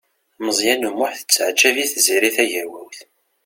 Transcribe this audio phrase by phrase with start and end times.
[0.45, 2.99] Meẓyan U Muḥ tettaɛǧab-it Tiziri Tagawawt.